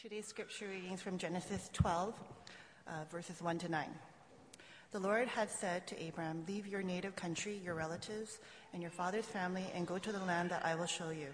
[0.00, 2.14] Today's scripture readings from Genesis 12,
[2.86, 3.88] uh, verses 1 to 9.
[4.92, 8.38] The Lord had said to Abram, Leave your native country, your relatives,
[8.72, 11.26] and your father's family, and go to the land that I will show you.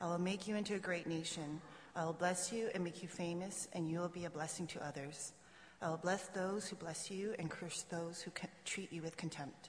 [0.00, 1.60] I will make you into a great nation.
[1.94, 4.82] I will bless you and make you famous, and you will be a blessing to
[4.82, 5.34] others.
[5.82, 8.30] I will bless those who bless you and curse those who
[8.64, 9.68] treat you with contempt.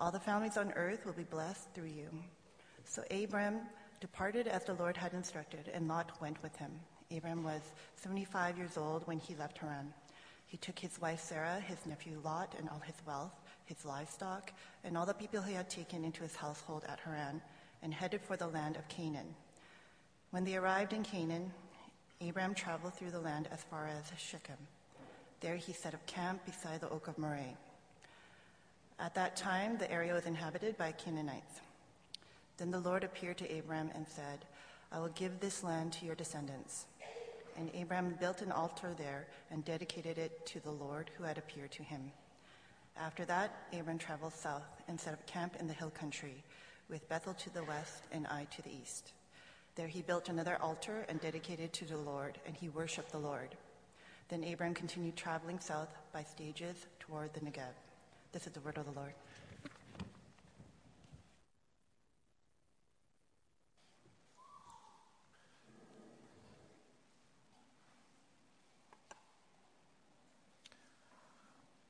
[0.00, 2.08] All the families on earth will be blessed through you.
[2.84, 3.60] So Abram
[4.00, 6.72] departed as the Lord had instructed, and Lot went with him.
[7.16, 7.60] Abram was
[7.96, 9.92] 75 years old when he left Haran.
[10.46, 13.34] He took his wife Sarah, his nephew Lot, and all his wealth,
[13.66, 14.52] his livestock,
[14.84, 17.40] and all the people he had taken into his household at Haran,
[17.82, 19.34] and headed for the land of Canaan.
[20.30, 21.52] When they arrived in Canaan,
[22.20, 24.58] Abram traveled through the land as far as Shechem.
[25.40, 27.56] There he set up camp beside the oak of Moreh.
[28.98, 31.60] At that time, the area was inhabited by Canaanites.
[32.58, 34.44] Then the Lord appeared to Abram and said,
[34.92, 36.86] I will give this land to your descendants.
[37.56, 41.72] And Abram built an altar there and dedicated it to the Lord who had appeared
[41.72, 42.10] to him.
[42.96, 46.42] After that, Abram traveled south and set up camp in the hill country,
[46.88, 49.12] with Bethel to the west and Ai to the east.
[49.76, 53.56] There he built another altar and dedicated to the Lord, and he worshiped the Lord.
[54.28, 57.74] Then Abram continued traveling south by stages toward the Negev.
[58.32, 59.12] This is the word of the Lord.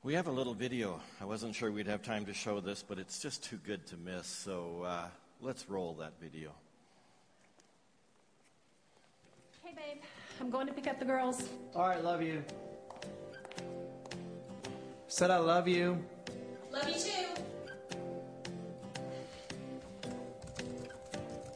[0.03, 0.99] We have a little video.
[1.21, 3.97] I wasn't sure we'd have time to show this, but it's just too good to
[3.97, 4.25] miss.
[4.25, 5.05] So uh,
[5.41, 6.53] let's roll that video.
[9.63, 10.01] Hey, babe.
[10.39, 11.47] I'm going to pick up the girls.
[11.75, 12.43] All right, love you.
[15.07, 16.03] Said I love you.
[16.71, 17.25] Love you too.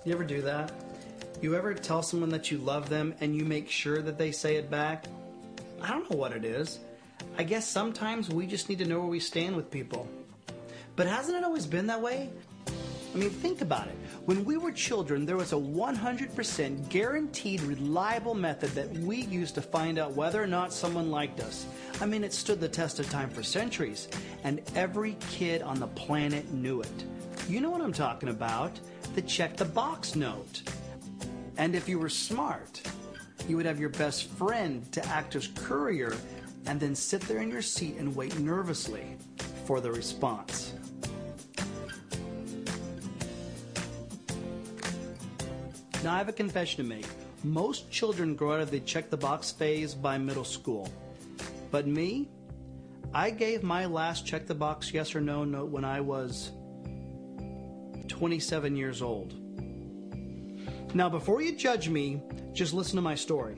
[0.03, 0.71] You ever do that?
[1.41, 4.57] You ever tell someone that you love them and you make sure that they say
[4.57, 5.05] it back?
[5.81, 6.79] I don't know what it is.
[7.37, 10.07] I guess sometimes we just need to know where we stand with people.
[10.95, 12.29] But hasn't it always been that way?
[13.13, 13.95] I mean, think about it.
[14.23, 19.61] When we were children, there was a 100% guaranteed reliable method that we used to
[19.61, 21.65] find out whether or not someone liked us.
[21.99, 24.07] I mean, it stood the test of time for centuries,
[24.45, 27.05] and every kid on the planet knew it.
[27.49, 28.79] You know what I'm talking about
[29.13, 30.61] the check the box note.
[31.57, 32.81] And if you were smart,
[33.47, 36.15] you would have your best friend to act as courier
[36.67, 39.17] and then sit there in your seat and wait nervously
[39.65, 40.73] for the response.
[46.03, 47.07] Now, I have a confession to make.
[47.43, 50.87] Most children grow out of the check the box phase by middle school.
[51.71, 52.27] But me,
[53.13, 56.51] I gave my last check the box yes or no note when I was
[58.07, 59.33] 27 years old.
[60.95, 62.21] Now, before you judge me,
[62.53, 63.57] just listen to my story.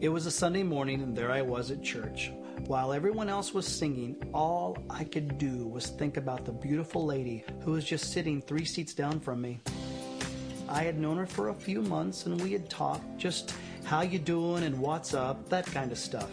[0.00, 2.30] It was a Sunday morning, and there I was at church.
[2.66, 7.44] While everyone else was singing, all I could do was think about the beautiful lady
[7.60, 9.60] who was just sitting three seats down from me.
[10.66, 13.54] I had known her for a few months and we had talked just
[13.84, 16.30] how you doing and what's up, that kind of stuff.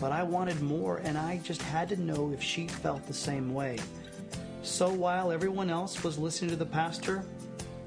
[0.00, 3.54] But I wanted more and I just had to know if she felt the same
[3.54, 3.78] way.
[4.62, 7.24] So while everyone else was listening to the pastor,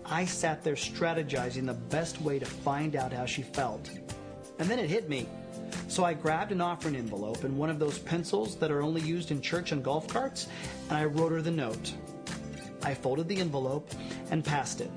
[0.06, 3.90] I sat there strategizing the best way to find out how she felt.
[4.60, 5.28] And then it hit me.
[5.88, 9.32] So I grabbed an offering envelope and one of those pencils that are only used
[9.32, 10.48] in church and golf carts,
[10.90, 11.94] and I wrote her the note.
[12.84, 13.90] I folded the envelope
[14.32, 14.92] and passed it.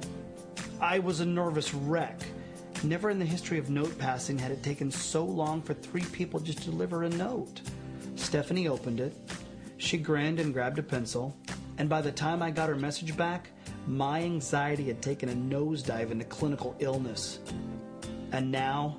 [0.81, 2.21] I was a nervous wreck.
[2.83, 6.41] Never in the history of note passing had it taken so long for three people
[6.41, 7.61] just to deliver a note.
[8.17, 9.15] Stephanie opened it.
[9.79, 11.37] She grinned and grabbed a pencil.
[11.79, 13.51] And by the time I got her message back,
[13.87, 17.41] my anxiety had taken a nosedive into clinical illness.
[18.33, 18.99] And now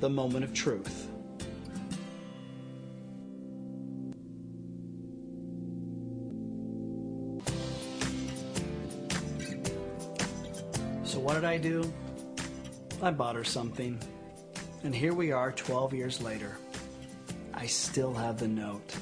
[0.00, 1.08] the moment of truth.
[11.04, 11.92] So, what did I do?
[13.02, 13.98] I bought her something.
[14.84, 16.56] And here we are 12 years later.
[17.54, 18.94] I still have the note.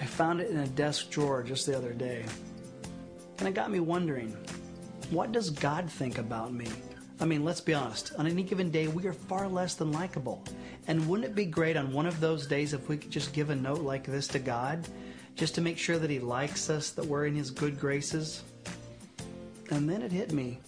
[0.00, 2.24] I found it in a desk drawer just the other day.
[3.38, 4.36] And it got me wondering
[5.10, 6.66] what does God think about me?
[7.18, 8.12] I mean, let's be honest.
[8.18, 10.44] On any given day, we are far less than likable.
[10.86, 13.50] And wouldn't it be great on one of those days if we could just give
[13.50, 14.86] a note like this to God,
[15.34, 18.42] just to make sure that He likes us, that we're in His good graces?
[19.70, 20.60] And then it hit me.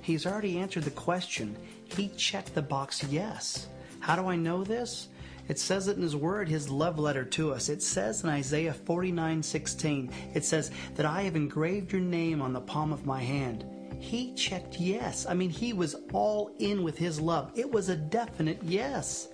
[0.00, 1.56] He's already answered the question.
[1.84, 3.68] He checked the box yes.
[4.00, 5.08] How do I know this?
[5.48, 7.68] It says it in his word, his love letter to us.
[7.68, 12.52] It says in Isaiah 49 16, it says that I have engraved your name on
[12.52, 13.64] the palm of my hand.
[13.98, 15.26] He checked yes.
[15.28, 17.50] I mean, he was all in with his love.
[17.54, 19.28] It was a definite yes.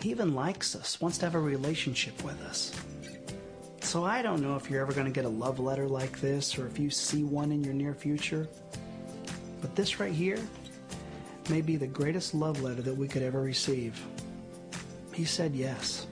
[0.00, 2.72] He even likes us, wants to have a relationship with us.
[3.80, 6.58] So I don't know if you're ever going to get a love letter like this
[6.58, 8.48] or if you see one in your near future.
[9.60, 10.38] But this right here
[11.48, 14.00] may be the greatest love letter that we could ever receive.
[15.12, 16.06] He said yes.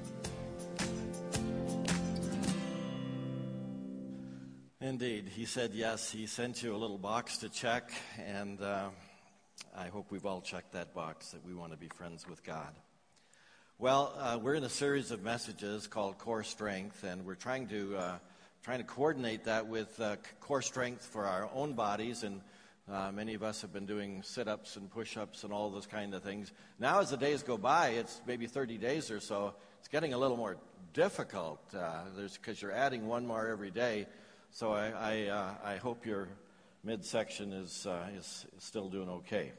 [4.95, 6.13] Indeed, he said yes.
[6.13, 7.91] He sent you a little box to check,
[8.25, 8.91] and uh,
[9.77, 12.73] I hope we've all checked that box that we want to be friends with God.
[13.77, 17.97] Well, uh, we're in a series of messages called Core Strength, and we're trying to
[17.97, 18.19] uh,
[18.63, 22.23] trying to coordinate that with uh, core strength for our own bodies.
[22.23, 22.41] And
[22.89, 26.23] uh, many of us have been doing sit-ups and push-ups and all those kind of
[26.23, 26.53] things.
[26.79, 29.55] Now, as the days go by, it's maybe 30 days or so.
[29.81, 30.57] It's getting a little more
[30.93, 31.59] difficult.
[31.77, 34.07] Uh, because you're adding one more every day.
[34.57, 36.29] So I I, uh, I hope your
[36.85, 39.51] midsection is, is is still doing okay.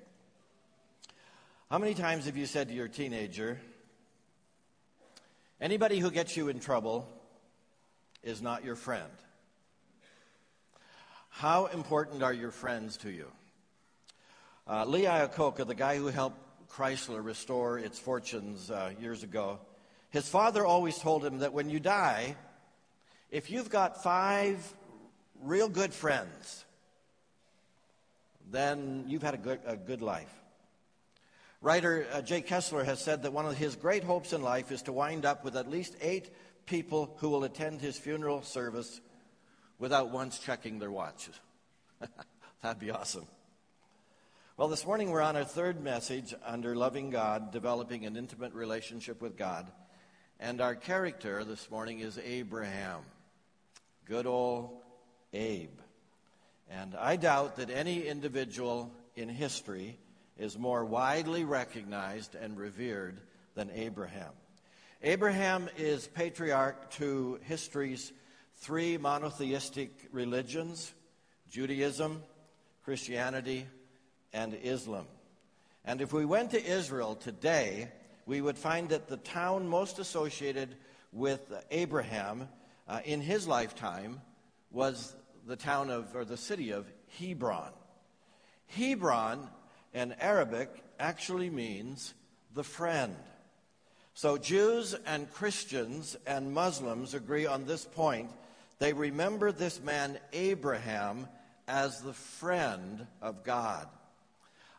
[1.70, 3.60] How many times have you said to your teenager?
[5.60, 7.10] Anybody who gets you in trouble
[8.24, 9.12] is not your friend.
[11.28, 13.28] How important are your friends to you?
[14.66, 19.60] Uh, Lee Iacocca, the guy who helped Chrysler restore its fortunes uh, years ago,
[20.10, 22.38] his father always told him that when you die,
[23.30, 24.74] if you've got five
[25.46, 26.66] real good friends,
[28.52, 30.34] then you've had a good, a good life.
[31.62, 34.82] Writer uh, Jay Kesler has said that one of his great hopes in life is
[34.84, 36.30] to wind up with at least eight
[36.66, 39.02] people who will attend his funeral service
[39.80, 41.40] without once checking their watches.
[42.62, 43.26] That'd be awesome.
[44.58, 49.22] Well, this morning we're on our third message under Loving God, Developing an Intimate Relationship
[49.22, 49.70] with God.
[50.40, 53.02] And our character this morning is Abraham.
[54.06, 54.85] Good old
[55.36, 55.70] Abe.
[56.70, 59.98] And I doubt that any individual in history
[60.38, 63.20] is more widely recognized and revered
[63.54, 64.32] than Abraham.
[65.04, 68.12] Abraham is patriarch to history's
[68.56, 70.94] three monotheistic religions
[71.50, 72.24] Judaism,
[72.84, 73.68] Christianity,
[74.34, 75.06] and Islam.
[75.86, 77.92] And if we went to Israel today,
[78.26, 80.76] we would find that the town most associated
[81.14, 82.50] with Abraham
[82.88, 84.22] uh, in his lifetime
[84.72, 86.86] was the town of, or the city of
[87.20, 87.72] Hebron.
[88.68, 89.48] Hebron
[89.94, 90.70] in Arabic
[91.00, 92.14] actually means
[92.54, 93.16] the friend.
[94.14, 98.30] So Jews and Christians and Muslims agree on this point.
[98.80, 101.28] They remember this man, Abraham,
[101.68, 103.88] as the friend of God.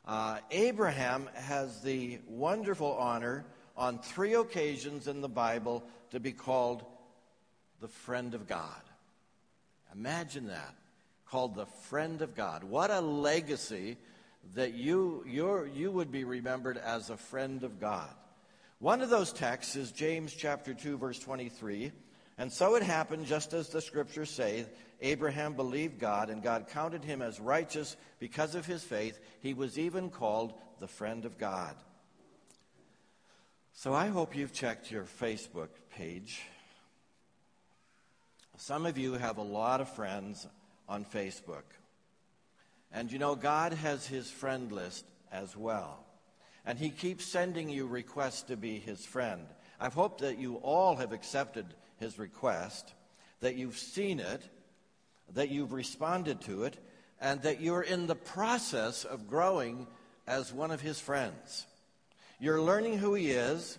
[0.07, 3.45] Uh, Abraham has the wonderful honor
[3.77, 6.85] on three occasions in the Bible to be called
[7.81, 8.81] the friend of God.
[9.97, 10.75] Imagine that.
[11.27, 12.63] Called the friend of God.
[12.63, 13.97] What a legacy
[14.55, 18.15] that you, you you would be remembered as a friend of God.
[18.79, 21.93] One of those texts is James chapter 2, verse 23.
[22.39, 24.67] And so it happened, just as the scriptures say,
[25.01, 29.19] Abraham believed God, and God counted him as righteous because of his faith.
[29.41, 31.75] He was even called the friend of God.
[33.73, 36.43] So I hope you've checked your Facebook page.
[38.59, 40.47] Some of you have a lot of friends
[40.89, 41.65] on Facebook.
[42.91, 46.05] And you know, God has his friend list as well.
[46.65, 49.47] And he keeps sending you requests to be his friend.
[49.79, 51.67] I hope that you all have accepted
[51.99, 52.95] his request,
[53.41, 54.43] that you've seen it,
[55.35, 56.79] that you've responded to it,
[57.21, 59.87] and that you're in the process of growing
[60.27, 61.67] as one of his friends.
[62.41, 63.79] You're learning who he is,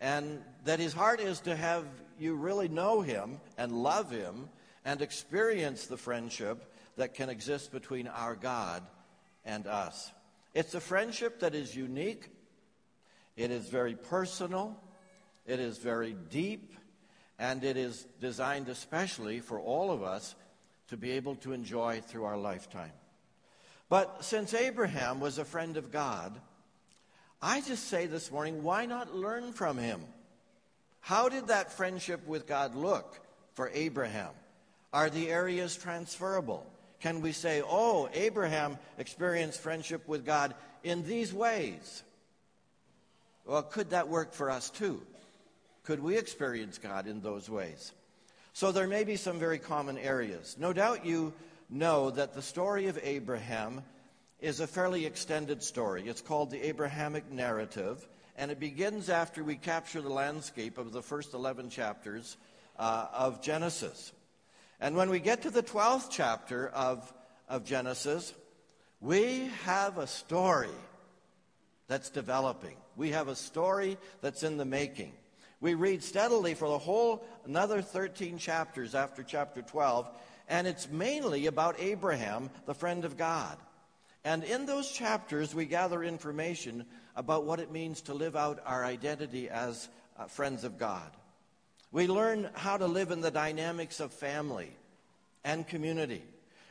[0.00, 1.86] and that his heart is to have
[2.22, 4.48] you really know him and love him
[4.84, 8.82] and experience the friendship that can exist between our God
[9.44, 10.10] and us.
[10.54, 12.28] It's a friendship that is unique,
[13.36, 14.78] it is very personal,
[15.46, 16.74] it is very deep,
[17.38, 20.34] and it is designed especially for all of us
[20.88, 22.92] to be able to enjoy through our lifetime.
[23.88, 26.38] But since Abraham was a friend of God,
[27.40, 30.02] I just say this morning, why not learn from him?
[31.02, 33.20] How did that friendship with God look
[33.54, 34.30] for Abraham?
[34.92, 36.66] Are the areas transferable?
[37.00, 40.54] Can we say, oh, Abraham experienced friendship with God
[40.84, 42.02] in these ways?
[43.44, 45.02] Well, could that work for us too?
[45.82, 47.92] Could we experience God in those ways?
[48.52, 50.56] So there may be some very common areas.
[50.58, 51.32] No doubt you
[51.68, 53.82] know that the story of Abraham
[54.40, 56.04] is a fairly extended story.
[56.06, 61.02] It's called the Abrahamic narrative, and it begins after we capture the landscape of the
[61.02, 62.36] first 11 chapters
[62.78, 64.12] uh, of Genesis.
[64.80, 67.12] And when we get to the 12th chapter of,
[67.48, 68.34] of Genesis,
[69.00, 70.68] we have a story
[71.88, 72.76] that's developing.
[72.96, 75.12] We have a story that's in the making.
[75.60, 80.08] We read steadily for the whole another 13 chapters after chapter 12,
[80.48, 83.56] and it's mainly about Abraham, the friend of God.
[84.24, 86.86] And in those chapters, we gather information
[87.16, 91.10] about what it means to live out our identity as uh, friends of God.
[91.90, 94.70] We learn how to live in the dynamics of family
[95.44, 96.22] and community.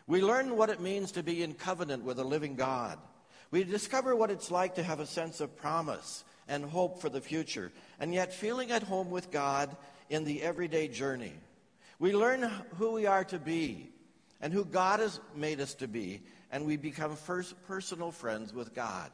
[0.08, 2.98] We learn what it means to be in covenant with a living God.
[3.52, 7.22] We discover what it's like to have a sense of promise and hope for the
[7.22, 9.76] future, and yet feeling at home with God
[10.10, 11.34] in the everyday journey.
[12.00, 13.92] We learn who we are to be
[14.42, 18.74] and who God has made us to be, and we become first personal friends with
[18.74, 19.12] God.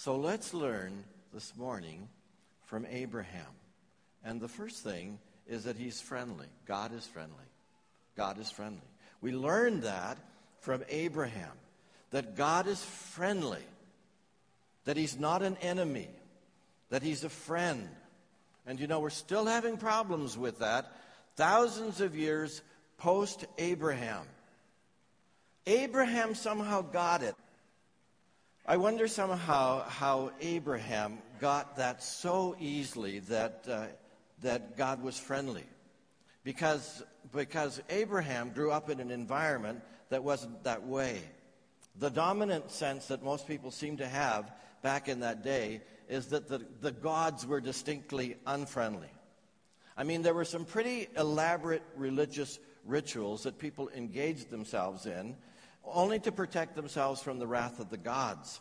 [0.00, 1.04] So let's learn
[1.34, 2.08] this morning
[2.64, 3.52] from Abraham.
[4.24, 6.46] And the first thing is that he's friendly.
[6.66, 7.34] God is friendly.
[8.16, 8.80] God is friendly.
[9.20, 10.16] We learn that
[10.60, 11.52] from Abraham,
[12.12, 13.62] that God is friendly,
[14.86, 16.08] that he's not an enemy,
[16.88, 17.86] that he's a friend.
[18.66, 20.90] And you know, we're still having problems with that
[21.36, 22.62] thousands of years
[22.96, 24.24] post Abraham.
[25.66, 27.34] Abraham somehow got it.
[28.70, 33.86] I wonder somehow how Abraham got that so easily that, uh,
[34.42, 35.64] that God was friendly.
[36.44, 41.18] Because, because Abraham grew up in an environment that wasn't that way.
[41.98, 46.46] The dominant sense that most people seem to have back in that day is that
[46.46, 49.10] the, the gods were distinctly unfriendly.
[49.96, 55.34] I mean, there were some pretty elaborate religious rituals that people engaged themselves in
[55.84, 58.60] only to protect themselves from the wrath of the gods.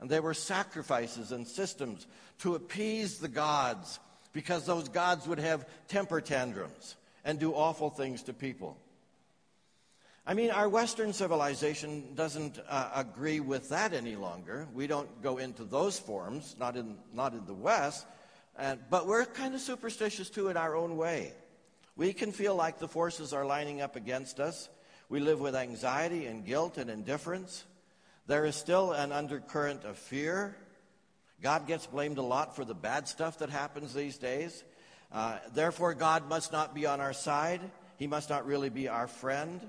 [0.00, 2.06] And there were sacrifices and systems
[2.40, 3.98] to appease the gods
[4.32, 8.78] because those gods would have temper tantrums and do awful things to people.
[10.26, 14.68] I mean, our Western civilization doesn't uh, agree with that any longer.
[14.74, 18.06] We don't go into those forms, not in, not in the West,
[18.58, 21.32] and, but we're kind of superstitious too in our own way.
[21.96, 24.68] We can feel like the forces are lining up against us.
[25.10, 27.64] We live with anxiety and guilt and indifference.
[28.26, 30.54] There is still an undercurrent of fear.
[31.40, 34.64] God gets blamed a lot for the bad stuff that happens these days.
[35.10, 37.62] Uh, therefore, God must not be on our side.
[37.96, 39.60] He must not really be our friend.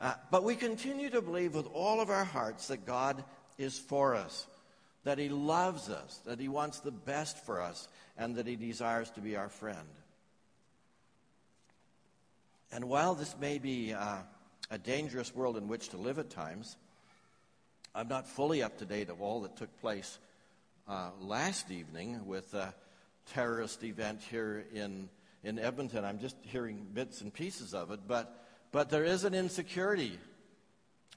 [0.00, 3.22] Uh, but we continue to believe with all of our hearts that God
[3.58, 4.46] is for us,
[5.04, 9.10] that He loves us, that He wants the best for us, and that He desires
[9.10, 9.88] to be our friend.
[12.72, 14.18] And while this may be uh,
[14.70, 16.76] a dangerous world in which to live at times,
[17.94, 20.18] I'm not fully up to date of all that took place
[20.86, 22.74] uh, last evening with a
[23.32, 25.08] terrorist event here in,
[25.42, 26.04] in Edmonton.
[26.04, 30.18] I'm just hearing bits and pieces of it, but, but there is an insecurity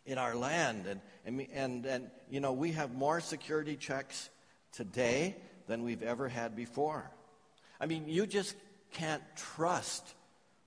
[0.05, 0.87] in our land.
[0.87, 4.29] And, and, and, and, you know, we have more security checks
[4.71, 5.35] today
[5.67, 7.09] than we've ever had before.
[7.79, 8.55] I mean, you just
[8.93, 10.13] can't trust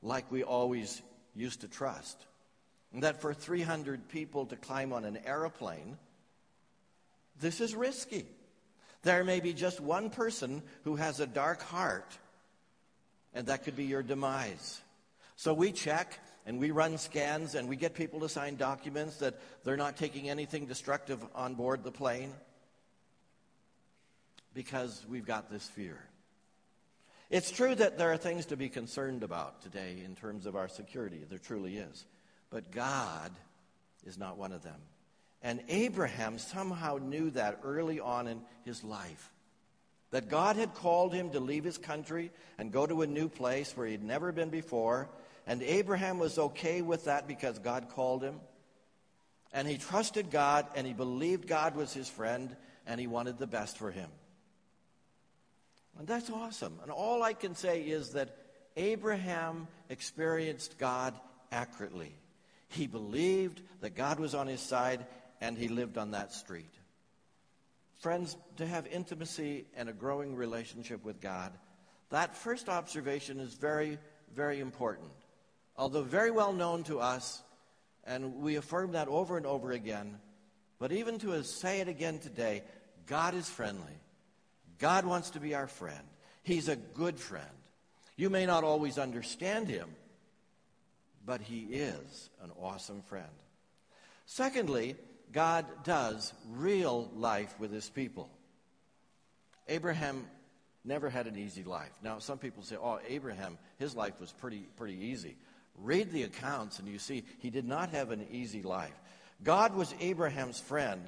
[0.03, 1.01] like we always
[1.35, 2.17] used to trust.
[2.95, 5.99] That for 300 people to climb on an aeroplane
[7.41, 8.27] this is risky.
[9.03, 12.17] There may be just one person who has a dark heart,
[13.35, 14.81] and that could be your demise.
[15.37, 19.41] So we check and we run scans and we get people to sign documents that
[19.65, 22.33] they're not taking anything destructive on board the plane
[24.55, 25.99] because we've got this fear.
[27.31, 30.69] It's true that there are things to be concerned about today in terms of our
[30.69, 31.25] security.
[31.29, 32.05] There truly is.
[32.55, 33.33] But God
[34.07, 34.81] is not one of them.
[35.43, 39.33] And Abraham somehow knew that early on in his life.
[40.13, 43.77] That God had called him to leave his country and go to a new place
[43.77, 45.09] where he'd never been before.
[45.49, 48.39] And Abraham was okay with that because God called him.
[49.53, 52.55] And he trusted God and he believed God was his friend
[52.87, 54.11] and he wanted the best for him.
[55.99, 56.79] And that's awesome.
[56.83, 58.37] And all I can say is that
[58.77, 61.15] Abraham experienced God
[61.51, 62.15] accurately.
[62.69, 65.07] He believed that God was on his side
[65.41, 66.73] and he lived on that street.
[68.01, 71.53] Friends, to have intimacy and a growing relationship with God,
[72.11, 73.99] that first observation is very,
[74.35, 75.11] very important.
[75.77, 77.43] Although very well known to us,
[78.05, 80.19] and we affirm that over and over again,
[80.79, 82.63] but even to say it again today,
[83.07, 83.99] God is friendly.
[84.79, 86.07] God wants to be our friend.
[86.43, 87.47] He's a good friend.
[88.17, 89.89] You may not always understand him,
[91.27, 93.27] but he is an awesome friend.
[94.27, 94.97] Secondly,
[95.33, 98.31] God does real life with his people.
[99.69, 100.27] Abraham
[100.85, 101.91] never had an easy life.
[102.03, 105.37] Now, some people say, oh, Abraham, his life was pretty, pretty easy.
[105.77, 108.95] Read the accounts, and you see he did not have an easy life.
[109.43, 111.03] God was Abraham's friend,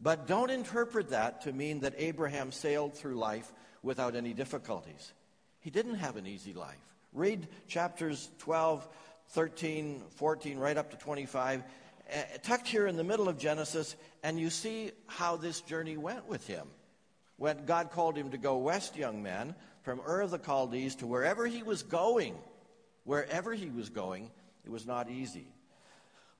[0.00, 5.12] but don't interpret that to mean that Abraham sailed through life without any difficulties.
[5.60, 6.74] He didn't have an easy life.
[7.12, 8.88] Read chapters 12,
[9.32, 14.38] 13, 14, right up to 25, uh, tucked here in the middle of Genesis, and
[14.38, 16.68] you see how this journey went with him.
[17.36, 21.06] When God called him to go west, young man, from Ur of the Chaldees to
[21.06, 22.36] wherever he was going,
[23.04, 24.30] wherever he was going,
[24.64, 25.46] it was not easy.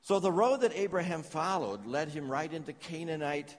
[0.02, 3.56] So the road that Abraham followed led him right into Canaanite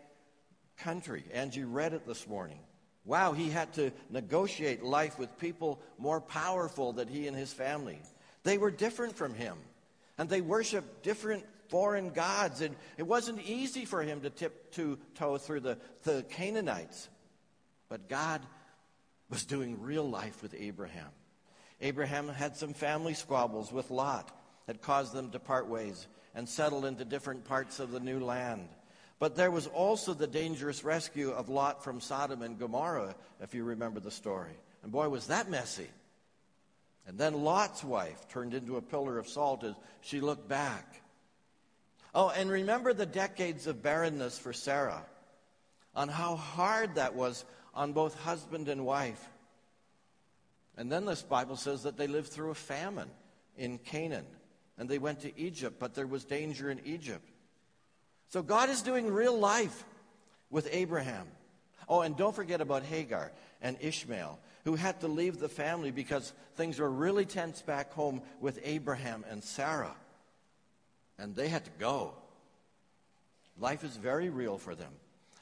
[0.78, 1.24] country.
[1.34, 2.60] Angie read it this morning.
[3.06, 8.00] Wow, he had to negotiate life with people more powerful than he and his family.
[8.44, 9.58] They were different from him,
[10.18, 12.62] and they worshiped different foreign gods.
[12.62, 17.10] And it wasn't easy for him to tip to toe through the, the Canaanites.
[17.90, 18.42] But God
[19.30, 21.10] was doing real life with Abraham.
[21.82, 24.32] Abraham had some family squabbles with Lot
[24.68, 28.68] that caused them to part ways and settle into different parts of the new land.
[29.20, 33.64] But there was also the dangerous rescue of Lot from Sodom and Gomorrah, if you
[33.64, 34.54] remember the story.
[34.84, 35.88] And boy, was that messy.
[37.08, 41.02] And then Lot's wife turned into a pillar of salt as she looked back.
[42.16, 45.04] Oh, and remember the decades of barrenness for Sarah,
[45.96, 47.44] on how hard that was
[47.74, 49.30] on both husband and wife.
[50.78, 53.10] And then this Bible says that they lived through a famine
[53.58, 54.26] in Canaan
[54.78, 57.28] and they went to Egypt, but there was danger in Egypt.
[58.30, 59.86] So God is doing real life
[60.50, 61.28] with Abraham.
[61.88, 63.32] Oh, and don't forget about Hagar
[63.62, 68.22] and Ishmael, who had to leave the family because things were really tense back home
[68.40, 69.96] with Abraham and Sarah.
[71.18, 72.14] And they had to go.
[73.60, 74.92] Life is very real for them.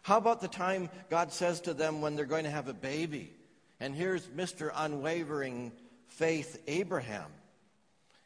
[0.02, 3.32] How about the time God says to them when they're going to have a baby?
[3.80, 4.72] And here's Mr.
[4.76, 5.72] Unwavering
[6.08, 7.32] Faith Abraham.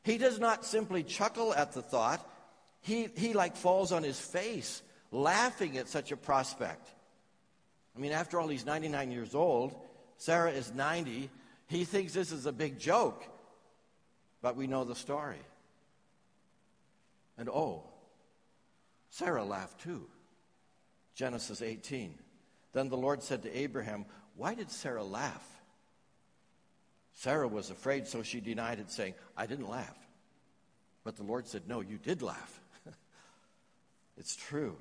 [0.03, 2.25] He does not simply chuckle at the thought,
[2.81, 6.87] he, he like falls on his face, laughing at such a prospect.
[7.95, 9.75] I mean, after all, he's 99 years old.
[10.17, 11.29] Sarah is 90.
[11.67, 13.23] He thinks this is a big joke.
[14.41, 15.41] But we know the story.
[17.37, 17.83] And oh,
[19.09, 20.05] Sarah laughed too.
[21.15, 22.13] Genesis 18.
[22.73, 25.43] Then the Lord said to Abraham, Why did Sarah laugh?
[27.13, 29.97] Sarah was afraid, so she denied it, saying, I didn't laugh.
[31.05, 32.59] But the Lord said, No, you did laugh.
[34.17, 34.75] it's true.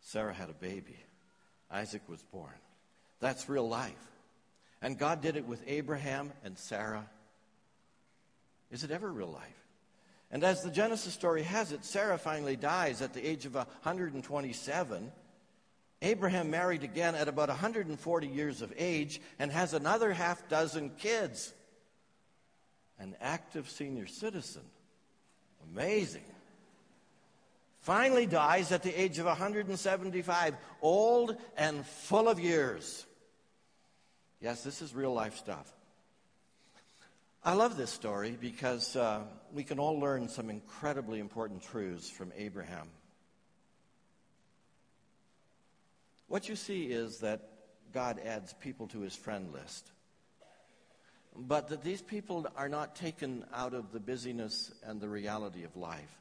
[0.00, 0.96] Sarah had a baby,
[1.70, 2.54] Isaac was born.
[3.20, 3.92] That's real life.
[4.82, 7.06] And God did it with Abraham and Sarah.
[8.70, 9.66] Is it ever real life?
[10.30, 15.12] And as the Genesis story has it, Sarah finally dies at the age of 127.
[16.02, 21.52] Abraham married again at about 140 years of age and has another half dozen kids.
[22.98, 24.62] An active senior citizen.
[25.72, 26.24] Amazing.
[27.80, 33.06] Finally dies at the age of 175, old and full of years.
[34.40, 35.70] Yes, this is real life stuff.
[37.44, 39.20] I love this story because uh,
[39.52, 42.88] we can all learn some incredibly important truths from Abraham.
[46.28, 47.48] What you see is that
[47.92, 49.90] God adds people to his friend list,
[51.36, 55.76] but that these people are not taken out of the busyness and the reality of
[55.76, 56.18] life.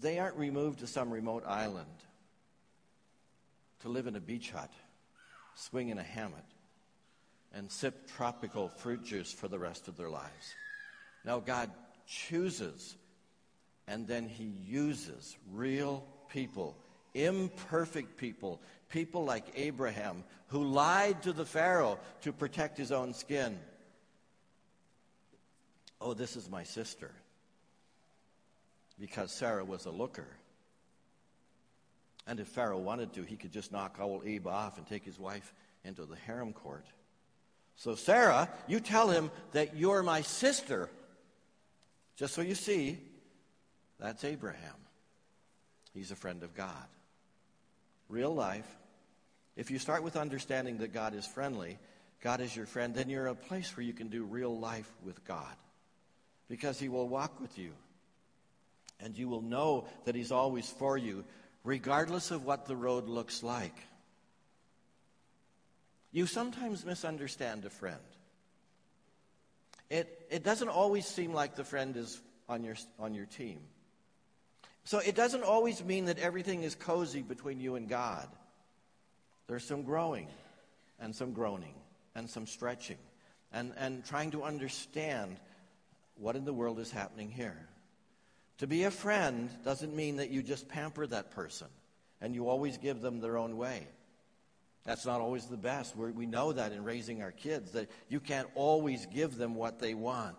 [0.00, 1.86] They aren't removed to some remote island
[3.80, 4.72] to live in a beach hut,
[5.54, 6.44] swing in a hammock
[7.54, 10.54] and sip tropical fruit juice for the rest of their lives.
[11.24, 11.70] Now, God
[12.06, 12.96] chooses
[13.86, 16.76] and then He uses real people,
[17.14, 23.58] imperfect people, people like Abraham, who lied to the Pharaoh to protect his own skin.
[26.00, 27.10] Oh, this is my sister.
[29.00, 30.28] Because Sarah was a looker.
[32.26, 35.18] And if Pharaoh wanted to, he could just knock old Abe off and take his
[35.18, 35.52] wife
[35.84, 36.86] into the harem court.
[37.76, 40.88] So, Sarah, you tell him that you're my sister.
[42.16, 42.98] Just so you see,
[43.98, 44.74] that's Abraham.
[45.92, 46.86] He's a friend of God.
[48.08, 48.68] Real life.
[49.56, 51.78] If you start with understanding that God is friendly,
[52.20, 55.24] God is your friend, then you're a place where you can do real life with
[55.24, 55.54] God.
[56.48, 57.72] Because He will walk with you.
[59.00, 61.24] And you will know that He's always for you,
[61.64, 63.74] regardless of what the road looks like.
[66.12, 67.98] You sometimes misunderstand a friend.
[69.90, 73.58] It, it doesn't always seem like the friend is on your, on your team.
[74.84, 78.28] So it doesn't always mean that everything is cozy between you and God.
[79.46, 80.28] There's some growing
[81.00, 81.74] and some groaning
[82.14, 82.98] and some stretching
[83.52, 85.38] and, and trying to understand
[86.16, 87.68] what in the world is happening here?
[88.58, 91.68] To be a friend doesn't mean that you just pamper that person
[92.20, 93.86] and you always give them their own way.
[94.84, 95.96] That's not always the best.
[95.96, 99.80] We're, we know that in raising our kids, that you can't always give them what
[99.80, 100.36] they want.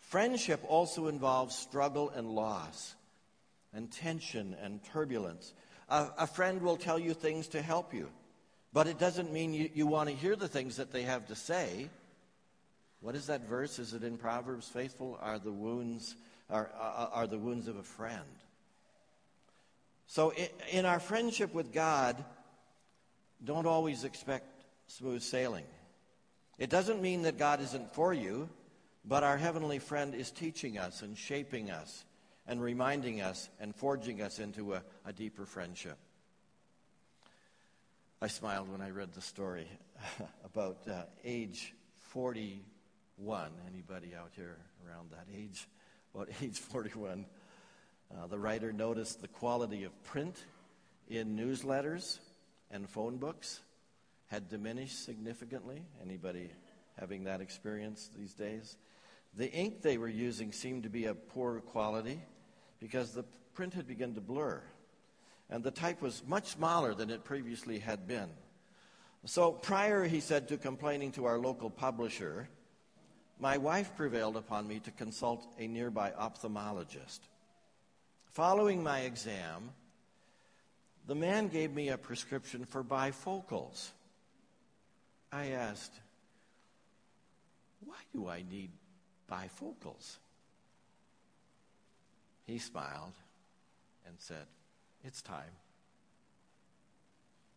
[0.00, 2.94] Friendship also involves struggle and loss,
[3.72, 5.52] and tension and turbulence.
[5.88, 8.08] A, a friend will tell you things to help you,
[8.72, 11.34] but it doesn't mean you, you want to hear the things that they have to
[11.34, 11.88] say.
[13.00, 13.78] What is that verse?
[13.78, 14.68] Is it in Proverbs?
[14.68, 16.14] Faithful are the wounds
[16.50, 16.70] are,
[17.12, 18.20] are, the wounds of a friend.
[20.06, 20.32] So
[20.70, 22.22] in our friendship with God,
[23.42, 25.64] don't always expect smooth sailing.
[26.58, 28.48] It doesn't mean that God isn't for you,
[29.04, 32.04] but our heavenly friend is teaching us and shaping us
[32.46, 35.96] and reminding us and forging us into a, a deeper friendship.
[38.20, 39.66] I smiled when I read the story
[40.44, 41.74] about uh, age
[42.10, 43.50] 41.
[43.66, 45.66] Anybody out here around that age?
[46.14, 47.24] About age 41.
[48.10, 50.44] Uh, the writer noticed the quality of print
[51.08, 52.18] in newsletters
[52.70, 53.60] and phone books
[54.26, 55.82] had diminished significantly.
[56.02, 56.50] Anybody
[56.98, 58.76] having that experience these days?
[59.34, 62.20] The ink they were using seemed to be of poor quality
[62.78, 64.62] because the print had begun to blur.
[65.48, 68.28] And the type was much smaller than it previously had been.
[69.24, 72.48] So, prior, he said, to complaining to our local publisher,
[73.38, 77.20] my wife prevailed upon me to consult a nearby ophthalmologist.
[78.32, 79.70] Following my exam,
[81.06, 83.88] the man gave me a prescription for bifocals.
[85.32, 85.92] I asked,
[87.84, 88.70] Why do I need
[89.30, 90.16] bifocals?
[92.46, 93.14] He smiled
[94.06, 94.46] and said,
[95.04, 95.56] It's time.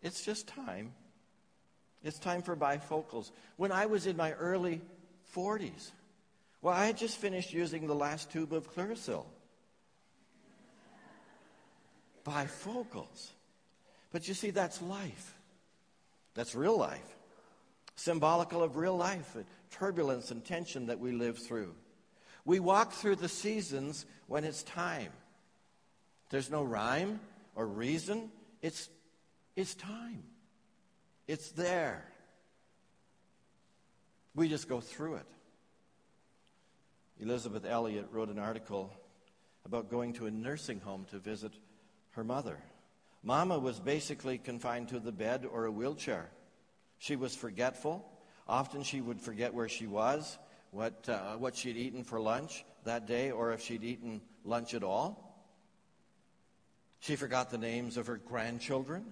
[0.01, 0.93] It's just time.
[2.03, 3.31] It's time for bifocals.
[3.57, 4.81] When I was in my early
[5.33, 5.91] 40s,
[6.61, 9.23] well, I had just finished using the last tube of Clearasil.
[12.25, 13.29] Bifocals.
[14.11, 15.35] But you see, that's life.
[16.33, 17.15] That's real life.
[17.95, 21.75] Symbolical of real life, and turbulence and tension that we live through.
[22.45, 25.11] We walk through the seasons when it's time.
[26.29, 27.19] There's no rhyme
[27.55, 28.31] or reason.
[28.61, 28.89] It's,
[29.55, 30.23] it's time.
[31.27, 32.05] It's there.
[34.35, 35.25] We just go through it.
[37.19, 38.91] Elisabeth Elliot wrote an article
[39.65, 41.53] about going to a nursing home to visit
[42.11, 42.57] her mother.
[43.23, 46.29] Mama was basically confined to the bed or a wheelchair.
[46.99, 48.05] She was forgetful.
[48.47, 50.37] Often she would forget where she was,
[50.71, 54.83] what, uh, what she'd eaten for lunch that day, or if she'd eaten lunch at
[54.83, 55.25] all.
[56.99, 59.05] She forgot the names of her grandchildren.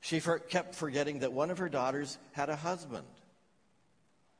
[0.00, 3.06] She for- kept forgetting that one of her daughters had a husband,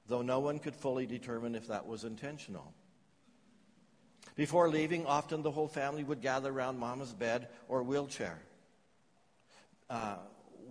[0.08, 2.72] though no one could fully determine if that was intentional.
[4.34, 8.38] Before leaving, often the whole family would gather around Mama's bed or wheelchair.
[9.90, 10.16] Uh,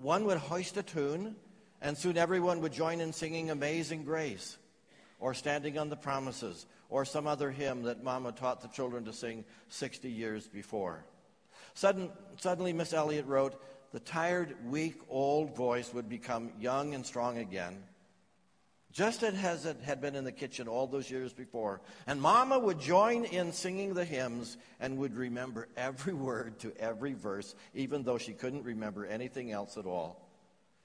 [0.01, 1.35] one would hoist a tune,
[1.81, 4.57] and soon everyone would join in singing Amazing Grace,
[5.19, 9.13] or Standing on the Promises, or some other hymn that Mama taught the children to
[9.13, 11.03] sing 60 years before.
[11.73, 17.37] Sudden, suddenly, Miss Elliot wrote, the tired, weak, old voice would become young and strong
[17.37, 17.83] again
[18.97, 21.81] just as it had been in the kitchen all those years before.
[22.07, 27.13] And Mama would join in singing the hymns and would remember every word to every
[27.13, 30.27] verse, even though she couldn't remember anything else at all.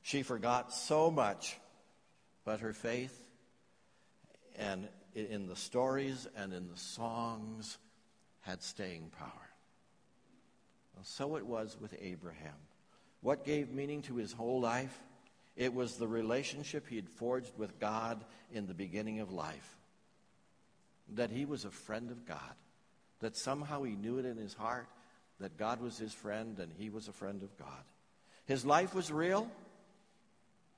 [0.03, 1.59] She forgot so much,
[2.45, 3.19] but her faith
[4.57, 7.79] and in the stories and in the songs
[8.43, 9.49] had staying power.
[10.95, 12.61] Well, so it was with Abraham.
[13.23, 15.01] What gave meaning to his whole life?
[15.57, 19.77] It was the relationship he had forged with God in the beginning of life.
[21.15, 22.39] That he was a friend of God.
[23.21, 24.89] That somehow he knew it in his heart
[25.43, 27.85] that God was his friend and he was a friend of God.
[28.47, 29.51] His life was real,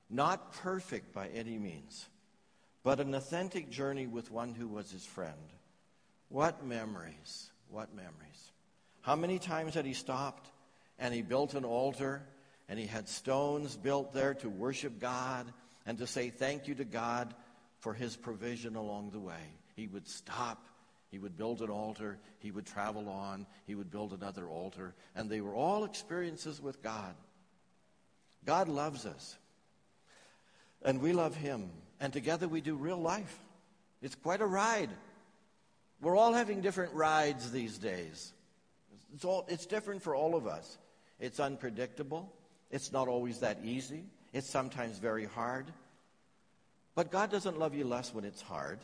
[0.09, 2.05] not perfect by any means,
[2.83, 5.33] but an authentic journey with one who was his friend.
[6.29, 7.49] What memories!
[7.69, 8.51] What memories.
[9.01, 10.49] How many times had he stopped
[10.99, 12.23] and he built an altar
[12.67, 15.51] and he had stones built there to worship God
[15.85, 17.33] and to say thank you to God
[17.79, 19.53] for his provision along the way.
[19.75, 20.65] He would stop,
[21.11, 25.29] he would build an altar, he would travel on, he would build another altar, and
[25.29, 27.13] they were all experiences with God.
[28.45, 29.37] God loves us,
[30.83, 33.39] and we love him, and together we do real life.
[34.01, 34.89] It's quite a ride.
[36.01, 38.33] We're all having different rides these days.
[39.13, 40.77] It's, all, it's different for all of us.
[41.19, 42.31] It's unpredictable.
[42.71, 44.03] It's not always that easy.
[44.33, 45.65] It's sometimes very hard.
[46.95, 48.79] But God doesn't love you less when it's hard.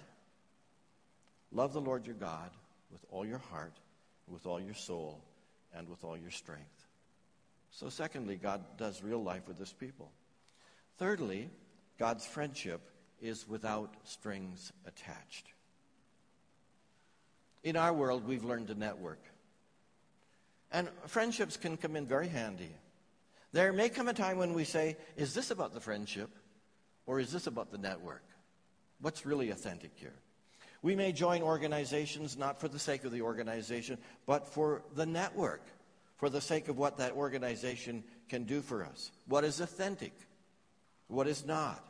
[1.51, 2.49] Love the Lord your God
[2.91, 3.73] with all your heart,
[4.27, 5.19] with all your soul,
[5.73, 6.87] and with all your strength.
[7.71, 10.11] So, secondly, God does real life with his people.
[10.97, 11.49] Thirdly,
[11.97, 12.81] God's friendship
[13.21, 15.47] is without strings attached.
[17.63, 19.21] In our world, we've learned to network.
[20.71, 22.71] And friendships can come in very handy.
[23.53, 26.29] There may come a time when we say, is this about the friendship
[27.05, 28.23] or is this about the network?
[29.01, 30.13] What's really authentic here?
[30.81, 35.61] We may join organizations not for the sake of the organization, but for the network,
[36.17, 39.11] for the sake of what that organization can do for us.
[39.27, 40.13] What is authentic?
[41.07, 41.85] What is not?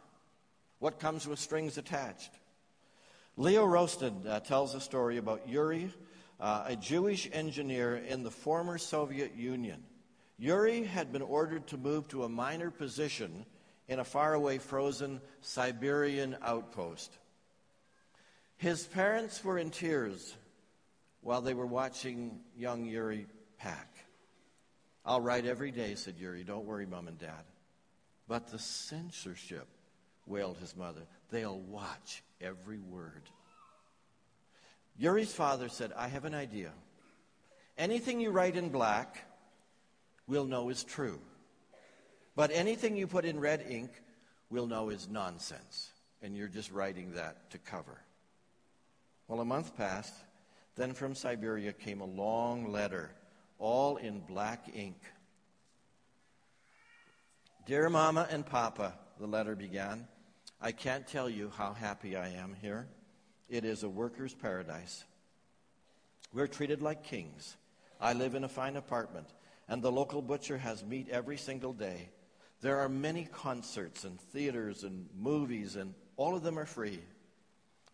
[0.80, 2.32] What comes with strings attached?
[3.38, 5.94] Leo Rosten uh, tells a story about Yuri,
[6.40, 9.84] uh, a Jewish engineer in the former Soviet Union.
[10.42, 13.46] Yuri had been ordered to move to a minor position
[13.88, 17.16] in a faraway frozen Siberian outpost.
[18.58, 20.36] His parents were in tears
[21.22, 23.28] while they were watching young Yuri
[23.60, 23.94] pack.
[25.06, 26.44] I'll write every day, said Yuri.
[26.44, 27.46] Don't worry, Mom and Dad.
[28.28, 29.68] But the censorship,
[30.26, 31.02] wailed his mother.
[31.30, 33.30] They'll watch every word.
[34.98, 36.72] Yuri's father said, I have an idea.
[37.78, 39.28] Anything you write in black,
[40.32, 41.20] we'll know is true.
[42.38, 43.92] But anything you put in red ink,
[44.50, 45.92] we'll know is nonsense.
[46.22, 48.02] And you're just writing that to cover.
[49.28, 50.14] Well, a month passed.
[50.78, 53.12] Then from Siberia came a long letter,
[53.60, 54.96] all in black ink.
[57.66, 60.08] Dear Mama and Papa, the letter began,
[60.62, 62.88] I can't tell you how happy I am here.
[63.50, 65.04] It is a worker's paradise.
[66.34, 67.58] We're treated like kings.
[68.00, 69.28] I live in a fine apartment,
[69.72, 72.10] and the local butcher has meat every single day.
[72.60, 77.00] There are many concerts and theaters and movies, and all of them are free.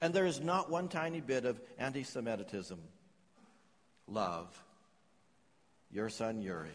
[0.01, 2.79] And there is not one tiny bit of anti Semitism.
[4.07, 4.63] Love.
[5.91, 6.71] Your son Yuri.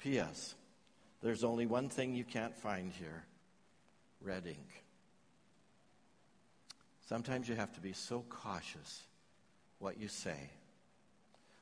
[0.00, 0.56] P.S.
[1.20, 3.24] There's only one thing you can't find here
[4.20, 4.84] red ink.
[7.08, 9.02] Sometimes you have to be so cautious
[9.78, 10.50] what you say,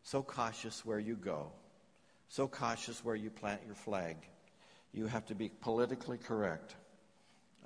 [0.03, 1.53] so cautious where you go,
[2.31, 4.17] so cautious where you plant your flag.
[4.93, 6.77] You have to be politically correct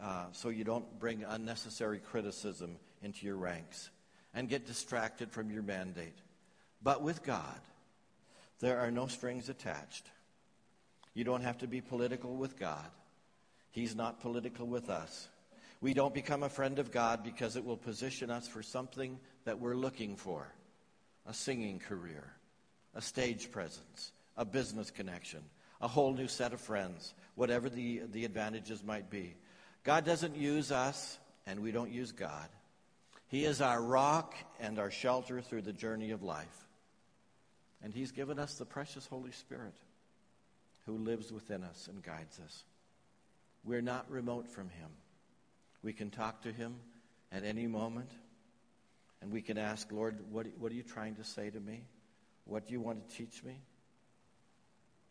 [0.02, 3.90] uh, so you don't bring unnecessary criticism into your ranks
[4.32, 6.16] and get distracted from your mandate.
[6.82, 7.60] But with God,
[8.60, 10.06] there are no strings attached.
[11.12, 12.90] You don't have to be political with God.
[13.70, 15.28] He's not political with us.
[15.82, 19.60] We don't become a friend of God because it will position us for something that
[19.60, 20.48] we're looking for
[21.26, 22.24] a singing career,
[22.94, 25.40] a stage presence, a business connection,
[25.80, 29.36] a whole new set of friends, whatever the, the advantages might be.
[29.84, 32.48] God doesn't use us, and we don't use God.
[33.28, 36.66] He is our rock and our shelter through the journey of life.
[37.82, 39.74] And He's given us the precious Holy Spirit
[40.86, 42.64] who lives within us and guides us.
[43.64, 44.88] We're not remote from Him.
[45.82, 46.76] We can talk to Him
[47.32, 48.10] at any moment,
[49.20, 51.84] and we can ask, Lord, what, what are you trying to say to me?
[52.44, 53.60] What do you want to teach me?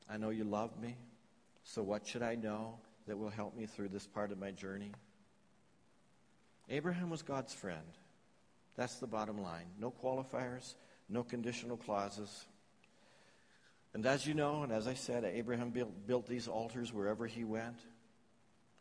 [0.09, 0.95] I know you love me,
[1.63, 4.91] so what should I know that will help me through this part of my journey?
[6.69, 7.81] Abraham was God's friend.
[8.75, 9.67] That's the bottom line.
[9.79, 10.75] No qualifiers,
[11.09, 12.45] no conditional clauses.
[13.93, 17.43] And as you know, and as I said, Abraham built, built these altars wherever he
[17.43, 17.77] went.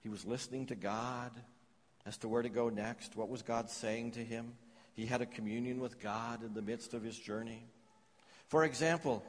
[0.02, 1.32] He was listening to God
[2.06, 3.14] as to where to go next.
[3.14, 4.54] What was God saying to him?
[4.94, 7.64] He had a communion with God in the midst of his journey.
[8.48, 9.22] For example,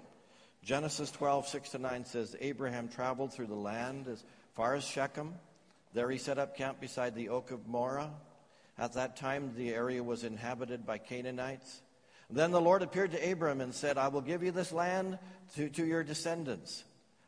[0.63, 4.23] Genesis 12, 6 to 9 says, Abraham traveled through the land as
[4.53, 5.33] far as Shechem.
[5.93, 8.09] There he set up camp beside the oak of Moreh.
[8.77, 11.81] At that time, the area was inhabited by Canaanites.
[12.29, 15.19] Then the Lord appeared to Abram and said, I will give you this land
[15.55, 16.83] to, to your descendants.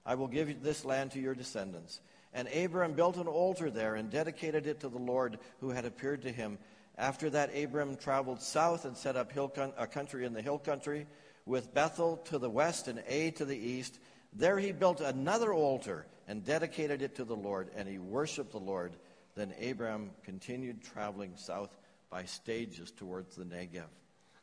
[0.06, 2.00] I will give this land to your descendants.
[2.34, 6.22] And Abram built an altar there and dedicated it to the Lord who had appeared
[6.24, 6.58] to him.
[6.98, 11.06] After that, Abram traveled south and set up hill a country in the hill country,
[11.46, 14.00] with Bethel to the west and Ai to the east.
[14.34, 18.58] There he built another altar and dedicated it to the Lord, and he worshiped the
[18.58, 18.96] Lord.
[19.36, 21.78] Then Abram continued traveling south
[22.10, 23.84] by stages towards the Negev.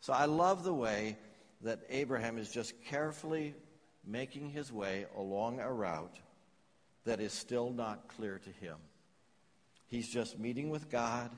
[0.00, 1.16] So I love the way
[1.62, 3.54] that Abraham is just carefully
[4.04, 6.18] making his way along a route
[7.04, 8.76] that is still not clear to him.
[9.88, 11.30] He's just meeting with God,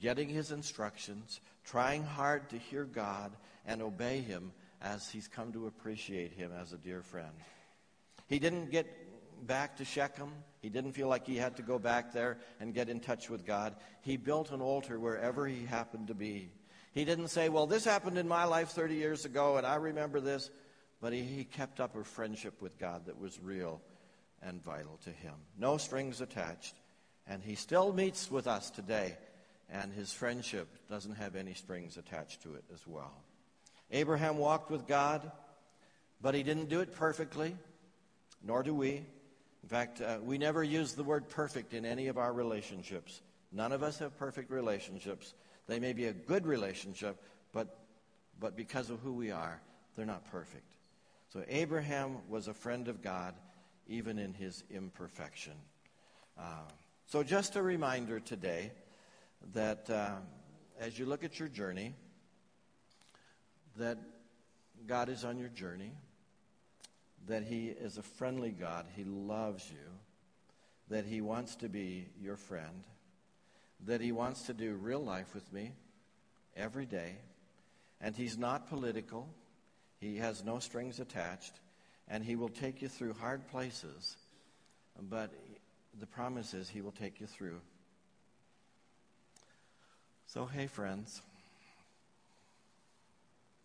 [0.00, 3.32] getting his instructions, trying hard to hear God
[3.66, 7.32] and obey him as he's come to appreciate him as a dear friend.
[8.28, 8.86] He didn't get
[9.46, 10.30] back to Shechem.
[10.60, 13.46] He didn't feel like he had to go back there and get in touch with
[13.46, 13.74] God.
[14.02, 16.50] He built an altar wherever he happened to be.
[16.92, 20.20] He didn't say, Well, this happened in my life 30 years ago, and I remember
[20.20, 20.50] this.
[21.00, 23.80] But he, he kept up a friendship with God that was real
[24.42, 25.34] and vital to him.
[25.58, 26.74] No strings attached.
[27.26, 29.16] And he still meets with us today,
[29.70, 33.12] and his friendship doesn't have any strings attached to it as well.
[33.92, 35.30] Abraham walked with God,
[36.20, 37.56] but he didn't do it perfectly,
[38.42, 39.04] nor do we.
[39.62, 43.20] In fact, uh, we never use the word perfect in any of our relationships.
[43.52, 45.34] None of us have perfect relationships.
[45.66, 47.16] They may be a good relationship,
[47.52, 47.78] but,
[48.38, 49.60] but because of who we are,
[49.96, 50.76] they're not perfect.
[51.32, 53.34] So Abraham was a friend of God,
[53.86, 55.54] even in his imperfection.
[56.38, 56.68] Uh,
[57.06, 58.72] so just a reminder today
[59.52, 60.12] that uh,
[60.78, 61.94] as you look at your journey,
[63.80, 63.98] that
[64.86, 65.92] God is on your journey,
[67.26, 69.88] that He is a friendly God, He loves you,
[70.88, 72.84] that He wants to be your friend,
[73.86, 75.72] that He wants to do real life with me
[76.56, 77.16] every day,
[78.00, 79.28] and He's not political,
[79.98, 81.54] He has no strings attached,
[82.06, 84.16] and He will take you through hard places,
[85.08, 85.32] but
[85.98, 87.60] the promise is He will take you through.
[90.26, 91.22] So, hey, friends.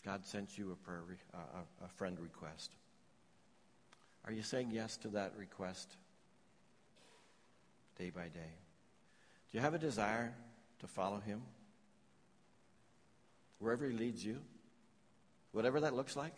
[0.06, 1.02] God sent you a, prayer,
[1.34, 2.76] a, a friend request.
[4.24, 5.98] Are you saying yes to that request
[7.98, 8.54] day by day?
[9.52, 10.32] Do you have a desire
[10.80, 11.42] to follow Him?
[13.58, 14.38] Wherever He leads you,
[15.54, 16.36] whatever that looks like?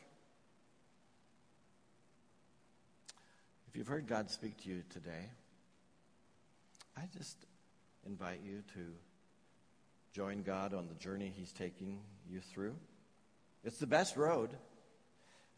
[3.68, 5.30] If you've heard God speak to you today,
[6.96, 7.36] I just
[8.06, 8.94] invite you to
[10.14, 12.00] join God on the journey He's taking
[12.30, 12.76] you through.
[13.68, 14.52] It's the best road.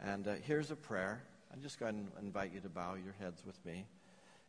[0.04, 1.22] And uh, here's a prayer.
[1.54, 3.86] I'm just going to invite you to bow your heads with me.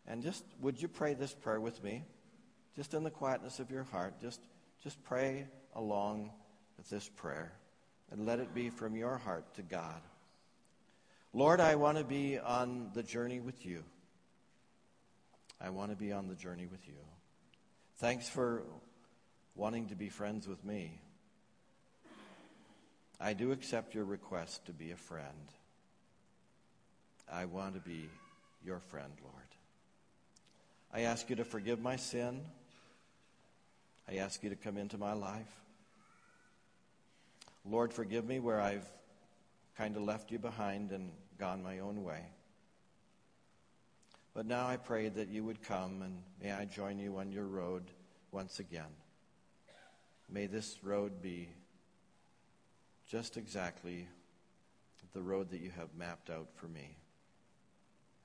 [0.07, 2.03] And just, would you pray this prayer with me?
[2.75, 4.40] Just in the quietness of your heart, just,
[4.83, 6.31] just pray along
[6.79, 7.53] with this prayer.
[8.11, 10.01] And let it be from your heart to God.
[11.35, 13.85] Lord, I want to be on the journey with you.
[15.61, 16.94] I want to be on the journey with you.
[17.99, 18.62] Thanks for
[19.55, 20.99] wanting to be friends with me.
[23.20, 25.26] I do accept your request to be a friend.
[27.30, 28.09] I want to be
[28.64, 29.35] your friend, Lord.
[30.92, 32.40] I ask you to forgive my sin.
[34.09, 35.52] I ask you to come into my life.
[37.64, 38.87] Lord, forgive me where I've
[39.76, 42.24] kind of left you behind and gone my own way.
[44.33, 47.46] But now I pray that you would come and may I join you on your
[47.46, 47.85] road
[48.33, 48.90] once again.
[50.28, 51.48] May this road be
[53.11, 54.07] just exactly
[55.12, 56.96] the road that you have mapped out for me.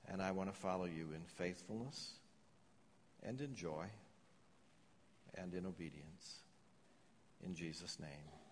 [0.08, 2.12] And I want to follow you in faithfulness
[3.24, 3.86] and in joy
[5.34, 6.36] and in obedience.
[7.44, 8.45] In Jesus' name.